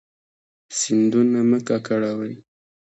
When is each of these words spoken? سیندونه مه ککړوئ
سیندونه 0.77 1.39
مه 1.49 1.59
ککړوئ 1.67 2.33